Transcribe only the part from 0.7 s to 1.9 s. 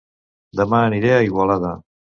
aniré a Igualada